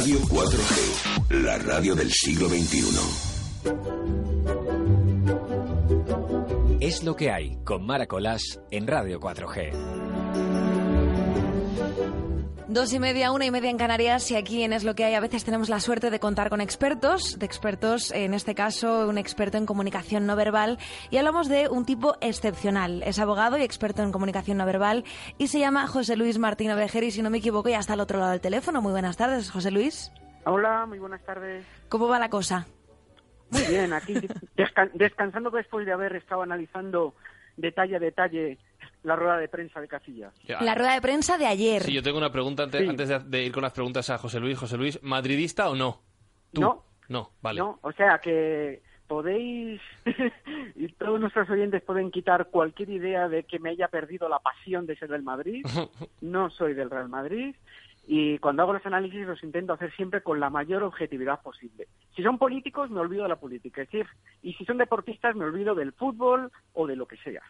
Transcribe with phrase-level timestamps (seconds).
[0.00, 2.80] Radio 4G, la radio del siglo XXI.
[6.80, 10.09] Es lo que hay con Maracolás en Radio 4G.
[12.72, 15.14] Dos y media, una y media en Canarias y aquí en Es lo que hay.
[15.14, 19.18] A veces tenemos la suerte de contar con expertos, de expertos, en este caso un
[19.18, 20.78] experto en comunicación no verbal
[21.10, 23.02] y hablamos de un tipo excepcional.
[23.02, 25.02] Es abogado y experto en comunicación no verbal
[25.36, 28.20] y se llama José Luis Martín y si no me equivoco, ya está al otro
[28.20, 28.80] lado del teléfono.
[28.80, 30.12] Muy buenas tardes, José Luis.
[30.44, 31.66] Hola, muy buenas tardes.
[31.88, 32.68] ¿Cómo va la cosa?
[33.50, 34.14] Muy bien, aquí
[34.94, 37.16] descansando después de haber estado analizando
[37.56, 38.58] detalle a detalle
[39.02, 40.32] la rueda de prensa de Casillas.
[40.46, 41.82] La rueda de prensa de ayer.
[41.82, 44.58] Sí, yo tengo una pregunta antes, antes de, ir con las preguntas a José Luis.
[44.58, 46.02] José Luis, ¿madridista o no?
[46.52, 46.84] No.
[47.08, 47.58] No, vale.
[47.58, 49.80] No, o sea que podéis,
[50.76, 54.86] y todos nuestros oyentes pueden quitar cualquier idea de que me haya perdido la pasión
[54.86, 55.64] de ser del Madrid.
[56.20, 57.56] No soy del Real Madrid.
[58.06, 61.88] Y cuando hago los análisis los intento hacer siempre con la mayor objetividad posible.
[62.14, 63.82] Si son políticos, me olvido de la política.
[63.82, 64.06] Es decir,
[64.42, 67.42] y si son deportistas, me olvido del fútbol o de lo que sea.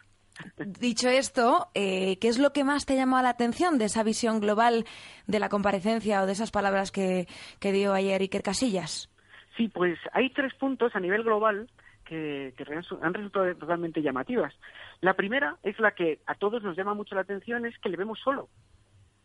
[0.57, 4.39] Dicho esto, eh, ¿qué es lo que más te llamó la atención de esa visión
[4.39, 4.85] global
[5.27, 7.27] de la comparecencia o de esas palabras que,
[7.59, 9.09] dio ayer Iker Casillas?
[9.57, 11.69] Sí, pues hay tres puntos a nivel global
[12.05, 12.63] que, que,
[13.01, 14.53] han resultado totalmente llamativas.
[15.01, 17.97] La primera es la que a todos nos llama mucho la atención, es que le
[17.97, 18.49] vemos solo.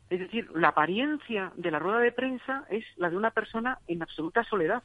[0.09, 4.03] Es decir, la apariencia de la rueda de prensa es la de una persona en
[4.03, 4.85] absoluta soledad.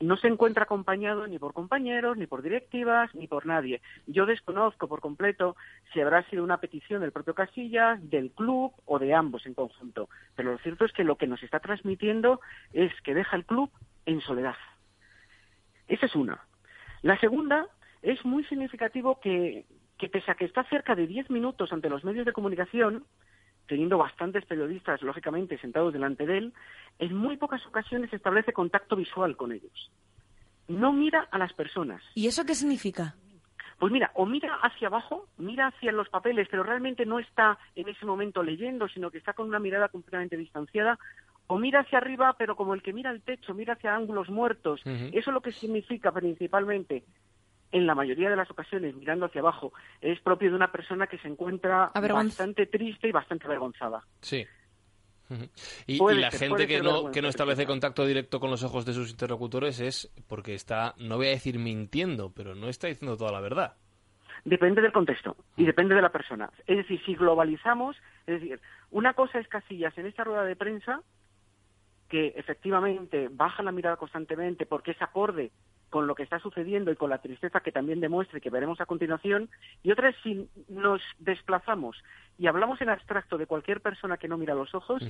[0.00, 3.82] No se encuentra acompañado ni por compañeros, ni por directivas, ni por nadie.
[4.06, 5.54] Yo desconozco por completo
[5.92, 10.08] si habrá sido una petición del propio Casillas, del club o de ambos en conjunto.
[10.34, 12.40] Pero lo cierto es que lo que nos está transmitiendo
[12.72, 13.70] es que deja el club
[14.06, 14.56] en soledad.
[15.88, 16.40] Esa es una.
[17.02, 17.66] La segunda
[18.00, 19.66] es muy significativo que,
[19.98, 23.04] que pese a que está cerca de diez minutos ante los medios de comunicación,
[23.66, 26.52] teniendo bastantes periodistas, lógicamente, sentados delante de él,
[26.98, 29.90] en muy pocas ocasiones establece contacto visual con ellos.
[30.68, 32.02] No mira a las personas.
[32.14, 33.14] ¿Y eso qué significa?
[33.78, 37.88] Pues mira, o mira hacia abajo, mira hacia los papeles, pero realmente no está en
[37.88, 40.98] ese momento leyendo, sino que está con una mirada completamente distanciada,
[41.46, 44.80] o mira hacia arriba, pero como el que mira al techo, mira hacia ángulos muertos.
[44.84, 47.04] Eso es lo que significa principalmente
[47.74, 51.18] en la mayoría de las ocasiones mirando hacia abajo, es propio de una persona que
[51.18, 54.04] se encuentra bastante triste y bastante avergonzada.
[54.20, 54.46] Sí.
[55.86, 59.10] Y, la gente que no, que no establece contacto directo con los ojos de sus
[59.10, 63.40] interlocutores es porque está, no voy a decir mintiendo, pero no está diciendo toda la
[63.40, 63.74] verdad.
[64.44, 66.50] Depende del contexto y depende de la persona.
[66.66, 67.96] Es decir, si globalizamos,
[68.26, 68.60] es decir,
[68.90, 71.00] una cosa es Casillas en esta rueda de prensa,
[72.08, 75.50] que efectivamente baja la mirada constantemente porque es acorde
[75.94, 78.84] con lo que está sucediendo y con la tristeza que también demuestre que veremos a
[78.84, 79.48] continuación,
[79.84, 82.02] y otra es si nos desplazamos
[82.36, 85.04] y hablamos en abstracto de cualquier persona que no mira a los ojos,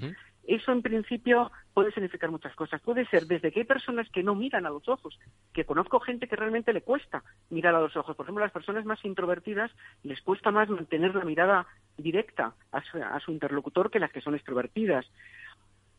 [0.47, 2.83] eso en principio puede significar muchas cosas.
[2.83, 5.19] Puede ser desde que hay personas que no miran a los ojos,
[5.55, 8.15] que conozco gente que realmente le cuesta mirar a los ojos.
[8.15, 9.71] Por ejemplo, las personas más introvertidas
[10.03, 11.67] les cuesta más mantener la mirada
[11.97, 15.07] directa a su interlocutor que las que son extrovertidas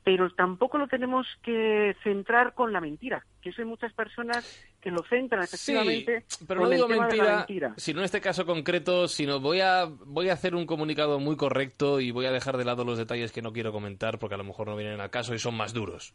[0.06, 4.46] pero tampoco lo tenemos que centrar con la mentira, que eso hay muchas personas
[4.86, 9.40] que lo centran efectivamente sí, pero no digo mentira, sino en este caso concreto, sino
[9.40, 12.86] voy a voy a hacer un comunicado muy correcto y voy a dejar de lado
[12.86, 15.40] los detalles que no quiero comentar porque a lo mejor no vienen al caso y
[15.40, 16.14] son más duros.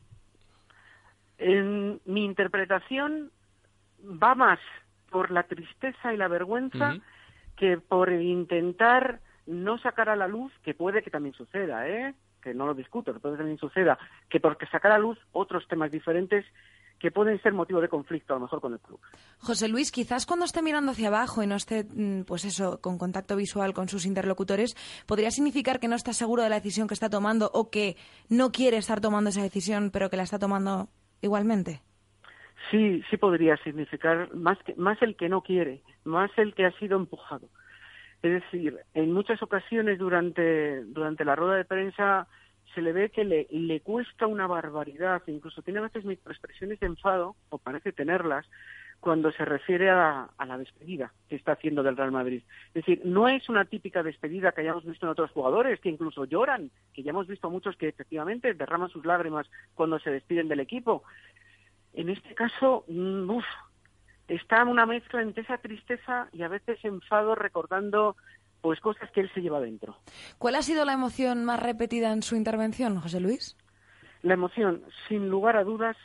[1.38, 3.32] En mi interpretación
[4.00, 4.60] va más
[5.10, 6.94] por la tristeza y la vergüenza
[7.56, 12.14] que por intentar no sacar a la luz, que puede que también suceda, ¿eh?
[12.40, 15.90] que no lo discuto, que puede también suceda, que porque sacar a luz otros temas
[15.90, 16.46] diferentes
[17.00, 19.00] que pueden ser motivo de conflicto a lo mejor con el club.
[19.38, 22.98] José Luis, quizás cuando esté mirando hacia abajo y no esté, mm, pues eso, con
[22.98, 24.76] contacto visual con sus interlocutores,
[25.06, 27.96] podría significar que no está seguro de la decisión que está tomando o que
[28.28, 30.88] no quiere estar tomando esa decisión, pero que la está tomando
[31.22, 31.80] igualmente.
[32.70, 36.78] Sí, sí podría significar más, que, más el que no quiere, más el que ha
[36.78, 37.48] sido empujado.
[38.22, 42.28] Es decir, en muchas ocasiones durante, durante la rueda de prensa
[42.74, 46.86] se le ve que le, le cuesta una barbaridad, incluso tiene a veces expresiones de
[46.86, 48.46] enfado, o parece tenerlas,
[49.00, 52.42] cuando se refiere a, la despedida que está haciendo del Real Madrid.
[52.68, 56.26] Es decir, no es una típica despedida que hayamos visto en otros jugadores, que incluso
[56.26, 60.60] lloran, que ya hemos visto muchos que efectivamente derraman sus lágrimas cuando se despiden del
[60.60, 61.02] equipo.
[61.94, 63.44] En este caso, mm, uf,
[64.28, 68.16] está una mezcla entre esa tristeza y a veces enfado recordando
[68.60, 69.96] pues cosas que él se lleva dentro.
[70.38, 73.56] ¿Cuál ha sido la emoción más repetida en su intervención, José Luis?
[74.22, 75.96] La emoción, sin lugar a dudas,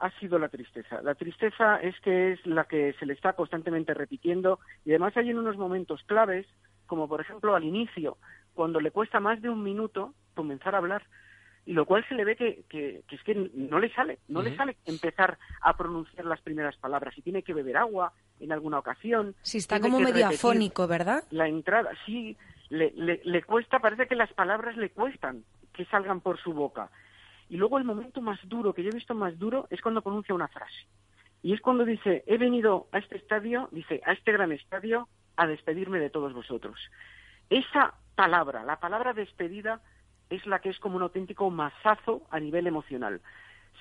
[0.00, 1.02] ha sido la tristeza.
[1.02, 5.30] La tristeza es que es la que se le está constantemente repitiendo y además hay
[5.30, 6.46] en unos momentos claves,
[6.86, 8.16] como por ejemplo al inicio,
[8.54, 11.02] cuando le cuesta más de un minuto comenzar a hablar
[11.72, 14.76] lo cual se le ve que, que, es que no le sale, no le sale
[14.86, 19.34] empezar a pronunciar las primeras palabras y tiene que beber agua en alguna ocasión.
[19.42, 21.24] Sí, está como medio afónico, ¿verdad?
[21.30, 22.36] La entrada, sí,
[22.70, 25.44] le, le, le cuesta, parece que las palabras le cuestan
[25.74, 26.90] que salgan por su boca.
[27.50, 30.34] Y luego el momento más duro, que yo he visto más duro, es cuando pronuncia
[30.34, 30.86] una frase.
[31.42, 35.06] Y es cuando dice, he venido a este estadio, dice, a este gran estadio,
[35.36, 36.78] a despedirme de todos vosotros.
[37.50, 39.80] Esa palabra, la palabra despedida,
[40.30, 43.20] es la que es como un auténtico mazazo a nivel emocional.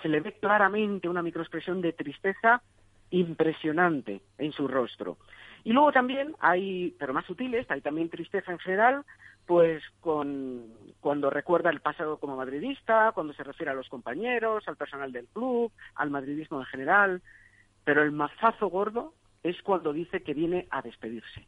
[0.01, 2.61] Se le ve claramente una microexpresión de tristeza
[3.09, 5.17] impresionante en su rostro.
[5.63, 9.03] Y luego también hay, pero más sutiles, hay también tristeza en general,
[9.45, 10.65] pues con,
[10.99, 15.27] cuando recuerda el pasado como madridista, cuando se refiere a los compañeros, al personal del
[15.27, 17.21] club, al madridismo en general,
[17.83, 21.47] pero el mazazo gordo es cuando dice que viene a despedirse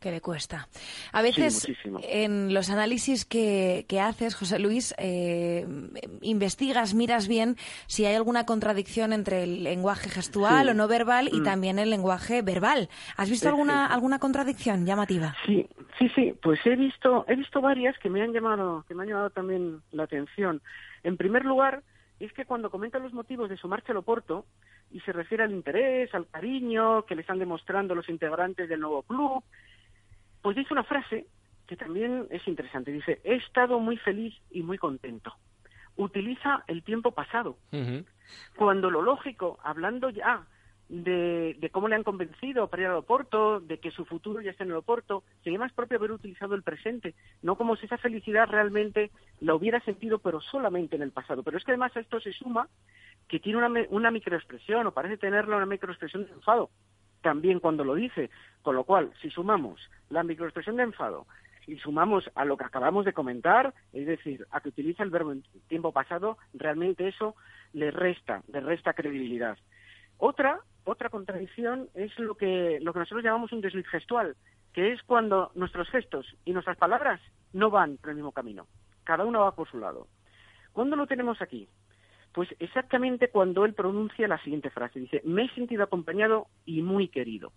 [0.00, 0.68] que le cuesta.
[1.12, 1.70] A veces
[2.02, 5.66] en los análisis que, haces, José Luis, eh,
[6.22, 7.56] investigas, miras bien
[7.86, 11.44] si hay alguna contradicción entre el lenguaje gestual o no verbal y mm.
[11.44, 12.88] también el lenguaje verbal.
[13.16, 15.36] ¿Has visto alguna alguna contradicción llamativa?
[15.46, 15.68] Sí,
[15.98, 16.34] sí, sí.
[16.42, 19.82] Pues he visto he visto varias que me han llamado que me han llamado también
[19.92, 20.62] la atención.
[21.02, 21.82] En primer lugar,
[22.20, 24.44] es que cuando comenta los motivos de su marcha al Oporto
[24.92, 29.02] y se refiere al interés, al cariño que le están demostrando los integrantes del nuevo
[29.02, 29.42] club,
[30.42, 31.26] pues dice una frase
[31.66, 32.90] que también es interesante.
[32.90, 35.32] Dice, he estado muy feliz y muy contento.
[35.96, 37.58] Utiliza el tiempo pasado.
[38.56, 40.46] Cuando lo lógico, hablando ya
[40.88, 44.64] de, cómo le han convencido para ir al aeropuerto, de que su futuro ya está
[44.64, 48.48] en el aeropuerto, sería más propio haber utilizado el presente, no como si esa felicidad
[48.48, 51.44] realmente la hubiera sentido, pero solamente en el pasado.
[51.44, 52.68] Pero es que además a esto se suma
[53.28, 56.70] que tiene una, una microexpresión, o parece tenerla una microexpresión de enfado,
[57.22, 58.30] también cuando lo dice.
[58.62, 59.80] Con lo cual, si sumamos
[60.10, 61.26] la microexpresión de enfado
[61.66, 65.32] y sumamos a lo que acabamos de comentar, es decir, a que utiliza el verbo
[65.32, 67.36] en tiempo pasado, realmente eso
[67.72, 69.56] le resta, le resta credibilidad.
[70.18, 74.36] Otra, otra contradicción es lo que, lo que nosotros llamamos un desliz gestual,
[74.72, 77.20] que es cuando nuestros gestos y nuestras palabras
[77.52, 78.66] no van por el mismo camino.
[79.04, 80.08] Cada uno va por su lado.
[80.72, 81.68] ¿Cuándo lo tenemos aquí?
[82.32, 85.00] Pues exactamente cuando él pronuncia la siguiente frase.
[85.00, 87.52] Dice, me he sentido acompañado y muy querido.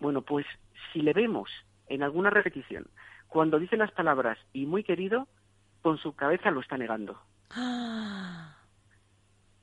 [0.00, 0.46] Bueno, pues
[0.92, 1.50] si le vemos
[1.88, 2.86] en alguna repetición,
[3.28, 5.28] cuando dice las palabras y muy querido,
[5.82, 7.20] con su cabeza lo está negando.
[7.50, 8.56] Ah.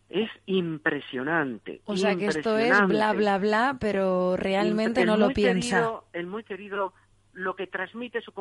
[0.07, 1.81] Es impresionante.
[1.86, 6.01] O sea que esto es bla, bla, bla, pero realmente no lo piensa.
[6.13, 6.94] el muy querido
[7.36, 8.32] lo que transmite su,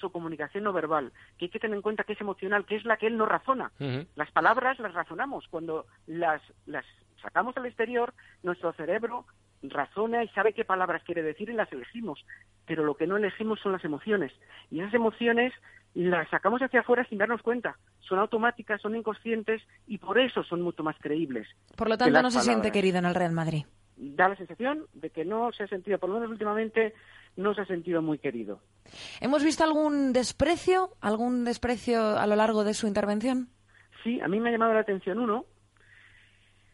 [0.00, 2.84] su, comunicación no verbal, que hay que tener en cuenta que es emocional, que es
[2.84, 3.70] la que él no razona.
[4.16, 5.46] Las palabras las razonamos.
[5.48, 6.84] Cuando las, las
[7.22, 9.26] sacamos al exterior, nuestro cerebro
[9.62, 12.24] razona y sabe qué palabras quiere decir y las elegimos.
[12.66, 14.32] Pero lo que no elegimos son las emociones.
[14.70, 15.52] Y esas emociones
[15.94, 17.76] las sacamos hacia afuera sin darnos cuenta.
[18.00, 21.46] Son automáticas, son inconscientes y por eso son mucho más creíbles.
[21.76, 23.64] Por lo tanto, no se siente querido en el Real Madrid.
[23.96, 26.94] Da la sensación de que no se ha sentido, por lo menos últimamente,
[27.38, 28.60] no se ha sentido muy querido.
[29.20, 33.48] ¿Hemos visto algún desprecio, algún desprecio a lo largo de su intervención?
[34.02, 35.46] Sí, a mí me ha llamado la atención uno.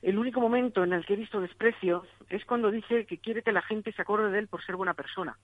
[0.00, 3.52] El único momento en el que he visto desprecio es cuando dice que quiere que
[3.52, 5.36] la gente se acuerde de él por ser buena persona.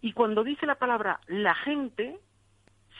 [0.00, 2.18] Y cuando dice la palabra la gente,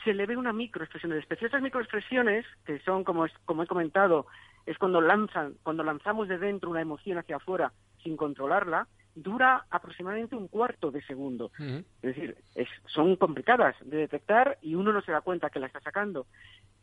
[0.03, 1.47] se le ve una microexpresión de desprecio.
[1.47, 4.27] Estas microexpresiones, que son, como, como he comentado,
[4.65, 10.35] es cuando lanzan, cuando lanzamos de dentro una emoción hacia afuera sin controlarla, dura aproximadamente
[10.35, 11.51] un cuarto de segundo.
[11.57, 12.37] Es decir,
[12.85, 16.27] son complicadas de detectar y uno no se da cuenta que la está sacando.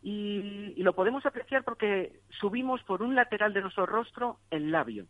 [0.03, 5.07] Y, lo podemos apreciar porque subimos por un lateral de nuestro rostro el labio.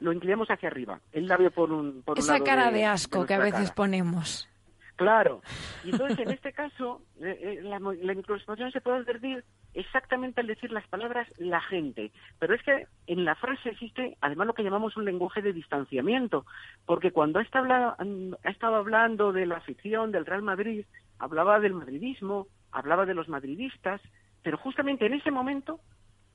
[0.00, 3.38] Lo inclinamos hacia arriba, el labio por un, por Esa cara de, asco que a
[3.38, 4.48] veces ponemos.
[4.96, 5.42] Claro.
[5.84, 9.44] Y entonces, en este caso, eh, eh, la, la microexpresión se puede advertir
[9.74, 12.12] exactamente al decir las palabras la gente.
[12.38, 16.46] Pero es que en la frase existe además lo que llamamos un lenguaje de distanciamiento,
[16.86, 20.84] porque cuando ha estado hablando de la afición del Real Madrid,
[21.18, 24.00] hablaba del madridismo, hablaba de los madridistas,
[24.42, 25.80] pero justamente en ese momento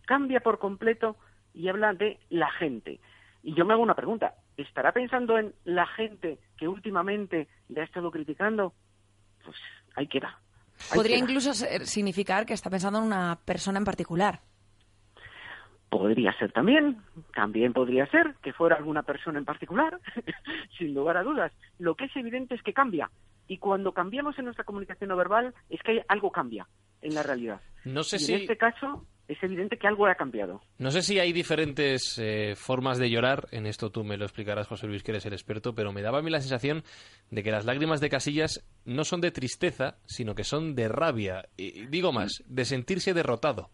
[0.06, 1.16] cambia por completo
[1.54, 3.00] y habla de la gente.
[3.44, 7.86] Y yo me hago una pregunta, ¿estará pensando en la gente que últimamente le ha
[7.86, 8.74] estado criticando?
[9.44, 9.56] Pues
[9.96, 10.40] ahí queda.
[10.94, 14.42] Podría incluso significar que está pensando en una persona en particular.
[15.90, 17.02] Podría ser también,
[17.34, 20.00] también podría ser que fuera alguna persona en particular,
[20.78, 21.52] sin lugar a dudas.
[21.80, 23.10] Lo que es evidente es que cambia.
[23.48, 26.68] Y cuando cambiamos en nuestra comunicación no verbal, es que algo cambia
[27.02, 27.62] en la realidad.
[27.86, 28.34] No sé si...
[28.34, 30.60] En este caso, es evidente que algo ha cambiado.
[30.80, 34.68] No sé si hay diferentes eh, formas de llorar, en esto tú me lo explicarás,
[34.68, 36.84] José Luis, que eres el experto, pero me daba a mí la sensación
[37.30, 41.48] de que las lágrimas de Casillas no son de tristeza, sino que son de rabia,
[41.56, 43.70] y digo más, de sentirse derrotado.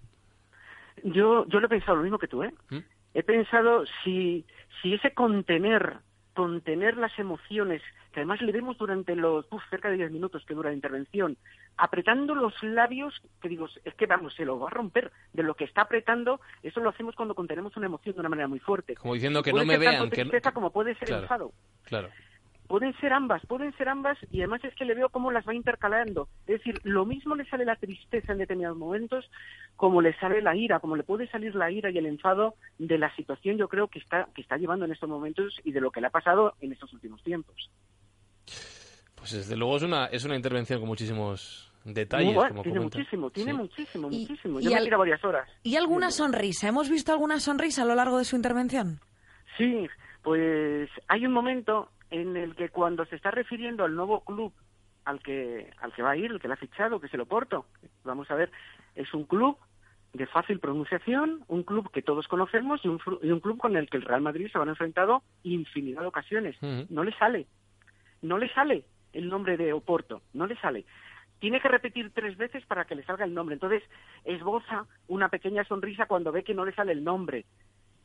[1.04, 2.54] Yo, yo lo he pensado lo mismo que tú, ¿eh?
[2.70, 2.80] ¿Mm?
[3.14, 4.46] He pensado si,
[4.82, 6.00] si ese contener,
[6.36, 7.82] contener las emociones
[8.14, 11.38] que además le vemos durante los cerca de 10 minutos que dura la intervención,
[11.78, 15.56] apretando los labios, que digo, es que vamos, se lo va a romper de lo
[15.56, 18.96] que está apretando, eso lo hacemos cuando contenemos una emoción de una manera muy fuerte.
[18.96, 20.10] Como diciendo que no me vean.
[20.10, 20.54] que no...
[20.54, 21.52] como puede ser enfado.
[21.86, 22.10] Claro.
[22.68, 25.54] Pueden ser ambas, pueden ser ambas y además es que le veo cómo las va
[25.54, 26.28] intercalando.
[26.48, 29.30] Es decir, lo mismo le sale la tristeza en determinados momentos
[29.76, 32.98] como le sale la ira, como le puede salir la ira y el enfado de
[32.98, 35.92] la situación yo creo que está, que está llevando en estos momentos y de lo
[35.92, 37.70] que le ha pasado en estos últimos tiempos.
[39.16, 42.36] Pues desde luego es una, es una intervención con muchísimos detalles.
[42.64, 44.60] tiene muchísimo, tiene muchísimo, muchísimo.
[44.60, 45.50] Yo me varias horas.
[45.64, 46.68] ¿Y alguna sonrisa?
[46.68, 49.00] ¿Hemos visto alguna sonrisa a lo largo de su intervención?
[49.58, 49.88] Sí,
[50.24, 51.90] pues hay un momento
[52.22, 54.54] en el que cuando se está refiriendo al nuevo club
[55.04, 57.22] al que al que va a ir, el que le ha fichado, que es el
[57.22, 57.66] Oporto,
[58.04, 58.52] vamos a ver,
[58.96, 59.58] es un club
[60.14, 63.90] de fácil pronunciación, un club que todos conocemos y un, y un club con el
[63.90, 66.56] que el Real Madrid se ha enfrentado infinidad de ocasiones.
[66.90, 67.48] No le sale,
[68.22, 70.86] no le sale el nombre de Oporto, no le sale.
[71.40, 73.54] Tiene que repetir tres veces para que le salga el nombre.
[73.56, 73.84] Entonces
[74.24, 77.46] esboza una pequeña sonrisa cuando ve que no le sale el nombre.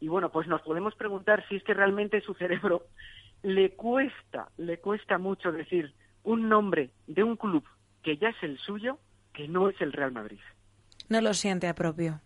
[0.00, 2.82] Y bueno, pues nos podemos preguntar si es que realmente su cerebro
[3.42, 5.94] le cuesta, le cuesta mucho decir
[6.24, 7.64] un nombre de un club
[8.02, 8.98] que ya es el suyo,
[9.32, 10.38] que no es el Real Madrid.
[11.08, 12.20] No lo siente a propio.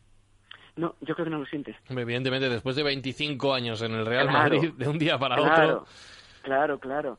[0.76, 1.76] No, yo creo que no lo siente.
[1.88, 5.86] Evidentemente, después de 25 años en el Real Madrid, de un día para otro.
[6.42, 7.18] Claro, claro.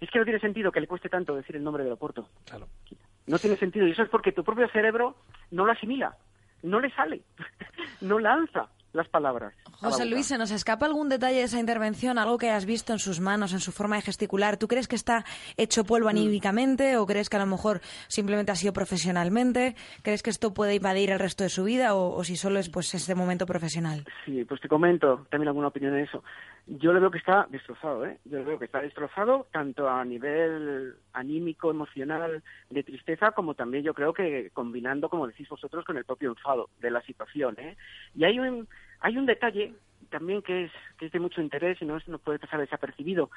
[0.00, 2.28] Es que no tiene sentido que le cueste tanto decir el nombre del Oporto.
[2.44, 2.68] Claro.
[3.26, 3.86] No tiene sentido.
[3.86, 5.16] Y eso es porque tu propio cerebro
[5.50, 6.16] no lo asimila.
[6.62, 7.22] No le sale.
[8.02, 9.54] no lanza las palabras.
[9.72, 12.18] José Luis, ¿se nos escapa algún detalle de esa intervención?
[12.18, 14.56] Algo que has visto en sus manos, en su forma de gesticular.
[14.56, 15.24] ¿Tú crees que está
[15.56, 16.10] hecho polvo mm.
[16.10, 19.74] anímicamente o crees que a lo mejor simplemente ha sido profesionalmente?
[20.02, 22.94] ¿Crees que esto puede invadir el resto de su vida o, si solo es pues
[22.94, 24.04] este momento profesional?
[24.24, 26.22] Sí, pues te comento también alguna opinión en eso.
[26.66, 28.18] Yo le veo que está destrozado, ¿eh?
[28.24, 33.84] Yo le veo que está destrozado tanto a nivel anímico, emocional, de tristeza, como también
[33.84, 37.76] yo creo que combinando, como decís vosotros, con el propio enfado de la situación, ¿eh?
[38.14, 38.66] Y hay un,
[39.00, 39.74] hay un detalle
[40.08, 43.30] también que es, que es de mucho interés y no, no puede pasar desapercibido,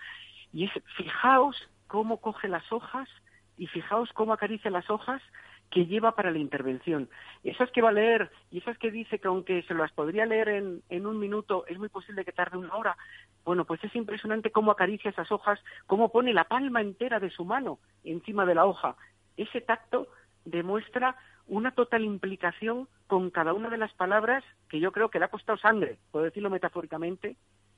[0.54, 1.58] y es fijaos
[1.88, 3.10] cómo coge las hojas
[3.58, 5.22] y fijaos cómo acaricia las hojas
[5.70, 7.10] que lleva para la intervención.
[7.44, 10.50] Esas que va a leer y esas que dice que aunque se las podría leer
[10.50, 12.98] en, en un minuto, es muy posible que tarde una hora.
[13.44, 17.46] Bueno, pues es impresionante cómo acaricia esas hojas, cómo pone la palma entera de su
[17.46, 18.96] mano encima de la hoja.
[19.36, 20.08] Ese tacto
[20.46, 21.16] demuestra
[21.48, 25.30] una total implicación con cada una de las palabras que yo creo que le ha
[25.30, 27.38] costado sangre, puedo decirlo metafóricamente,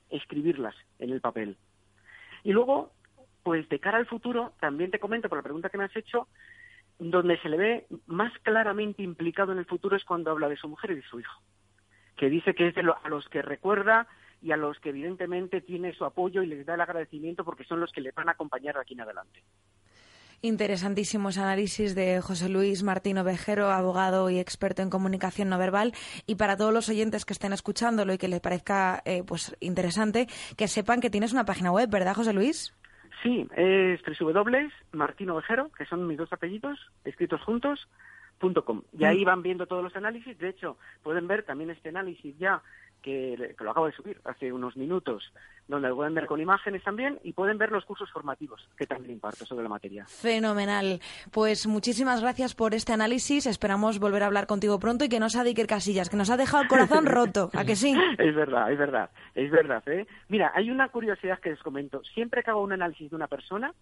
[0.10, 1.58] escribirlas en el papel.
[2.44, 2.92] Y luego,
[3.44, 6.28] pues de cara al futuro, también te comento por la pregunta que me has hecho,
[7.00, 10.68] donde se le ve más claramente implicado en el futuro es cuando habla de su
[10.68, 11.42] mujer y de su hijo,
[12.18, 14.08] que dice que es de a los que recuerda
[14.42, 17.80] y a los que evidentemente tiene su apoyo y les da el agradecimiento porque son
[17.80, 19.44] los que le van a acompañar de aquí en adelante.
[20.42, 25.94] Interesantísimos análisis de José Luis Martino Vejero, abogado y experto en comunicación no verbal.
[26.28, 30.28] Y para todos los oyentes que estén escuchándolo y que les parezca eh, pues interesante,
[30.56, 32.74] que sepan que tienes una página web, ¿verdad, José Luis?
[33.22, 34.02] Sí, es
[34.92, 37.88] Martino Vejero, que son mis dos apellidos, escritos juntos,
[38.38, 38.84] punto com.
[38.98, 39.26] Y ahí mm.
[39.26, 40.38] van viendo todos los análisis.
[40.38, 42.62] De hecho, pueden ver también este análisis ya
[43.02, 45.32] que, lo acabo de subir hace unos minutos,
[45.68, 49.14] donde lo pueden ver con imágenes también y pueden ver los cursos formativos que también
[49.14, 50.06] imparto sobre la materia.
[50.08, 51.00] Fenomenal.
[51.32, 53.46] Pues muchísimas gracias por este análisis.
[53.46, 56.38] Esperamos volver a hablar contigo pronto y que no sea Iker Casillas, que nos ha
[56.38, 57.50] dejado el corazón roto.
[57.54, 57.96] ¿A que sí?
[58.18, 59.84] Es verdad, es verdad, es verdad.
[59.88, 60.08] ¿eh?
[60.28, 62.04] Mira, hay una curiosidad que les comento.
[62.04, 63.74] Siempre que hago un análisis de una persona,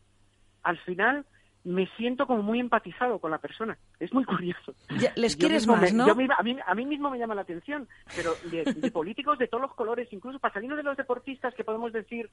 [0.64, 1.26] al final
[1.64, 3.78] me siento como muy empatizado con la persona.
[4.00, 4.74] Es muy curioso.
[5.16, 6.06] les quieres más, ¿no?
[6.06, 9.74] a, mí, a, mí, mismo me llama la atención, pero de, políticos de todos los
[9.76, 12.30] colores, incluso pasando de los deportistas que podemos decir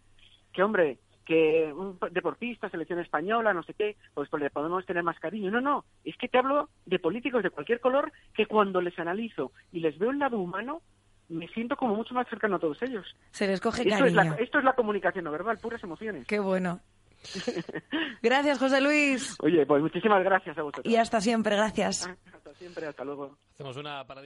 [0.52, 5.02] que, hombre, que un deportista, selección española, no sé qué, pues, pues le podemos tener
[5.02, 5.50] más cariño.
[5.50, 9.52] No, no, es que te hablo de políticos de cualquier color que cuando les analizo
[9.72, 10.82] y les veo el lado humano,
[11.28, 13.06] me siento como mucho más cercano a todos ellos.
[13.30, 14.34] Se les coge Esto es, cariño.
[14.36, 16.26] la, esto es la comunicación no verbal, puras emociones.
[16.26, 16.80] Qué bueno.
[18.22, 19.36] Gracias, José Luis.
[19.42, 20.92] Oye, pues muchísimas gracias a vosotros.
[20.92, 22.08] Y hasta siempre, gracias.
[22.34, 23.36] Hasta siempre, hasta luego.
[23.54, 24.22] Hacemos una paradita.